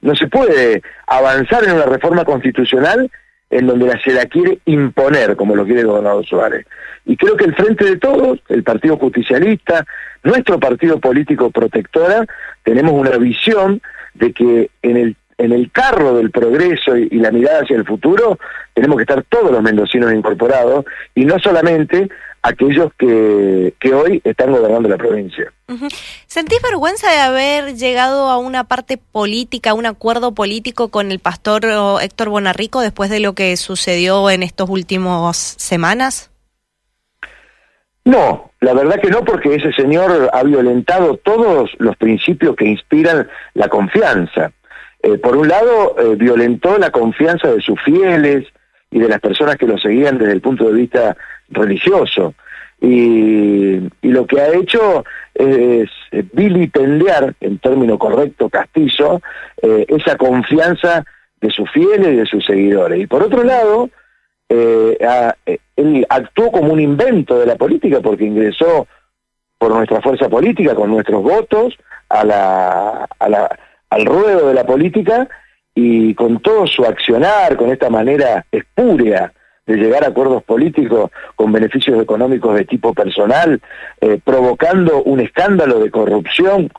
No 0.01 0.15
se 0.15 0.27
puede 0.27 0.83
avanzar 1.07 1.65
en 1.65 1.73
una 1.73 1.87
reforma 1.87 2.25
constitucional 2.25 3.11
en 3.51 3.67
donde 3.67 3.99
se 4.01 4.13
la 4.13 4.27
quiere 4.27 4.59
imponer, 4.65 5.37
como 5.37 5.55
lo 5.55 5.65
quiere 5.65 5.81
el 5.81 5.87
gobernador 5.87 6.27
Suárez. 6.27 6.67
Y 7.05 7.17
creo 7.17 7.37
que 7.37 7.45
el 7.45 7.55
Frente 7.55 7.85
de 7.85 7.97
Todos, 7.97 8.41
el 8.49 8.65
Partido 8.65 8.97
Justicialista, 8.97 9.85
nuestro 10.25 10.59
partido 10.59 10.99
político 10.99 11.51
protectora, 11.51 12.27
tenemos 12.65 12.93
una 12.93 13.17
visión 13.17 13.81
de 14.15 14.33
que 14.33 14.71
en 14.83 14.97
el 14.97 15.17
en 15.39 15.53
el 15.53 15.71
carro 15.71 16.17
del 16.17 16.31
progreso 16.31 16.97
y, 16.97 17.09
la 17.11 17.31
mirada 17.31 17.61
hacia 17.61 17.77
el 17.77 17.85
futuro 17.85 18.39
tenemos 18.75 18.97
que 18.97 19.03
estar 19.03 19.23
todos 19.25 19.51
los 19.51 19.63
mendocinos 19.63 20.13
incorporados 20.13 20.85
y 21.15 21.25
no 21.25 21.39
solamente 21.39 22.09
aquellos 22.47 22.93
que, 22.99 23.75
que 23.81 23.93
hoy 23.93 24.21
están 24.25 24.53
gobernando 24.53 24.89
la 24.89 24.97
provincia. 24.97 25.53
¿Sentís 26.27 26.63
vergüenza 26.63 27.11
de 27.11 27.19
haber 27.19 27.75
llegado 27.75 28.29
a 28.29 28.39
una 28.39 28.65
parte 28.65 28.99
política, 28.99 29.71
a 29.71 29.75
un 29.75 29.87
acuerdo 29.87 30.33
político 30.33 30.89
con 30.89 31.11
el 31.11 31.19
pastor 31.19 31.65
Héctor 32.01 32.29
Bonarrico 32.29 32.81
después 32.81 33.11
de 33.11 33.21
lo 33.21 33.33
que 33.33 33.57
sucedió 33.57 34.31
en 34.31 34.43
estos 34.43 34.71
últimos 34.71 35.37
semanas? 35.37 36.31
No, 38.05 38.53
la 38.61 38.73
verdad 38.73 39.01
que 39.01 39.11
no, 39.11 39.25
porque 39.25 39.57
ese 39.57 39.73
señor 39.73 40.31
ha 40.33 40.43
violentado 40.45 41.17
todos 41.17 41.71
los 41.79 41.97
principios 41.97 42.55
que 42.55 42.67
inspiran 42.67 43.29
la 43.55 43.69
confianza. 43.69 44.53
Eh, 45.03 45.19
por 45.19 45.37
un 45.37 45.49
lado, 45.49 45.97
eh, 45.99 46.15
violentó 46.15 46.79
la 46.79 46.91
confianza 46.91 47.49
de 47.49 47.61
sus 47.61 47.81
fieles 47.83 48.47
y 48.93 49.01
de 49.01 49.09
las 49.09 49.21
personas 49.21 49.57
que 49.57 49.67
lo 49.67 49.77
seguían 49.79 50.19
desde 50.19 50.33
el 50.33 50.41
punto 50.41 50.67
de 50.67 50.75
vista 50.75 51.17
religioso. 51.49 52.35
Y, 52.81 53.81
lo 54.03 54.27
que 54.27 54.41
ha 54.41 54.55
hecho 54.55 55.05
es 55.35 55.91
vilipendiar, 56.33 57.35
en 57.41 57.59
término 57.59 57.99
correcto, 57.99 58.49
castizo, 58.49 59.21
eh, 59.61 59.85
esa 59.89 60.17
confianza 60.17 61.05
de 61.41 61.51
sus 61.51 61.71
fieles 61.71 62.09
y 62.09 62.17
de 62.17 62.27
sus 62.27 62.45
seguidores. 62.45 63.01
Y 63.01 63.07
por 63.07 63.23
otro 63.23 63.43
lado, 63.43 63.91
él 64.49 66.07
actuó 66.09 66.53
como 66.53 66.73
un 66.73 66.81
invento 66.81 67.39
de 67.39 67.47
la 67.47 67.57
política 67.57 68.01
porque 68.01 68.25
ingresó 68.25 68.87
por 69.59 69.75
nuestra 69.75 70.01
fuerza 70.01 70.29
política, 70.29 70.75
con 70.75 70.91
nuestros 70.91 71.23
votos, 71.23 71.77
al 72.09 74.07
ruedo 74.07 74.49
de 74.49 74.55
la 74.55 74.65
política 74.65 75.29
y 75.75 76.15
con 76.15 76.41
todo 76.41 76.67
su 76.67 76.85
accionar, 76.85 77.57
con 77.57 77.71
esta 77.71 77.91
manera 77.91 78.45
espúrea 78.51 79.33
de 79.67 79.77
llegar 79.77 80.05
a 80.05 80.09
acuerdos 80.09 80.43
políticos 80.45 81.11
con 81.35 81.53
beneficios 81.53 82.01
económicos 82.01 82.55
de 82.55 82.65
tipo 82.65 82.95
personal, 82.95 83.61
eh, 84.01 84.21
provocando 84.25 85.03
un 85.03 85.21
escándalo 85.21 85.81
de 85.81 85.91
corrupción, 85.91 86.71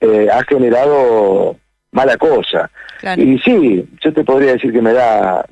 eh, 0.00 0.28
ha 0.30 0.42
generado 0.44 1.56
mala 1.92 2.16
cosa. 2.16 2.70
Y 3.16 3.38
sí, 3.38 3.86
yo 4.02 4.12
te 4.12 4.24
podría 4.24 4.52
decir 4.52 4.72
que 4.72 4.82
me 4.82 4.92
da 4.92 5.44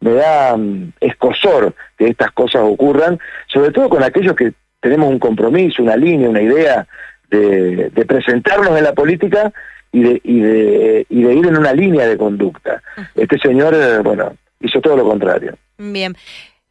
me 0.00 0.12
da 0.12 0.56
mm, 0.56 0.92
escosor 1.00 1.74
que 1.96 2.08
estas 2.08 2.30
cosas 2.32 2.62
ocurran, 2.64 3.18
sobre 3.48 3.72
todo 3.72 3.88
con 3.88 4.02
aquellos 4.02 4.36
que 4.36 4.52
tenemos 4.80 5.08
un 5.08 5.18
compromiso, 5.18 5.82
una 5.82 5.96
línea, 5.96 6.28
una 6.28 6.42
idea 6.42 6.86
de, 7.30 7.90
de 7.90 8.06
presentarnos 8.06 8.76
en 8.78 8.84
la 8.84 8.92
política 8.92 9.52
y 9.92 10.02
de, 10.02 10.20
y 10.22 10.40
de, 10.40 11.06
y 11.08 11.22
de 11.22 11.34
ir 11.34 11.46
en 11.46 11.56
una 11.56 11.72
línea 11.72 12.06
de 12.06 12.16
conducta. 12.16 12.82
Este 13.14 13.38
señor, 13.38 13.74
eh, 13.74 13.98
bueno, 13.98 14.36
hizo 14.60 14.80
todo 14.80 14.96
lo 14.96 15.04
contrario. 15.04 15.54
Bien. 15.78 16.16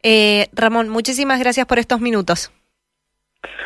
Eh, 0.02 0.48
Ramón, 0.52 0.88
muchísimas 0.88 1.40
gracias 1.40 1.66
por 1.66 1.78
estos 1.78 2.00
minutos. 2.00 2.52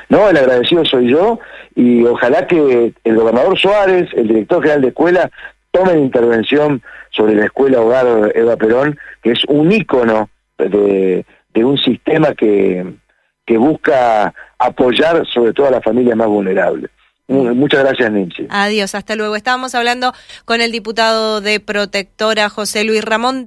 No, 0.08 0.28
el 0.28 0.36
agradecido 0.36 0.84
soy 0.84 1.10
yo 1.10 1.38
y 1.74 2.04
ojalá 2.04 2.46
que 2.46 2.94
el 3.04 3.16
gobernador 3.16 3.58
Suárez, 3.58 4.08
el 4.14 4.28
director 4.28 4.62
general 4.62 4.82
de 4.82 4.88
escuela, 4.88 5.30
tomen 5.70 5.98
intervención 5.98 6.82
sobre 7.10 7.34
la 7.34 7.46
escuela 7.46 7.80
hogar 7.80 8.32
Eva 8.34 8.56
Perón, 8.56 8.98
que 9.22 9.32
es 9.32 9.44
un 9.48 9.72
ícono 9.72 10.30
de, 10.58 11.24
de 11.52 11.64
un 11.64 11.78
sistema 11.78 12.34
que, 12.34 12.84
que 13.46 13.56
busca 13.56 14.34
apoyar 14.58 15.26
sobre 15.26 15.52
todo 15.52 15.68
a 15.68 15.72
las 15.72 15.84
familias 15.84 16.16
más 16.16 16.28
vulnerables. 16.28 16.90
Muchas 17.28 17.80
gracias, 17.80 18.10
Nancy. 18.10 18.46
Adiós, 18.50 18.94
hasta 18.94 19.16
luego. 19.16 19.36
Estábamos 19.36 19.74
hablando 19.74 20.12
con 20.44 20.60
el 20.60 20.70
diputado 20.70 21.40
de 21.40 21.60
Protectora, 21.60 22.50
José 22.50 22.84
Luis 22.84 23.02
Ramón. 23.02 23.46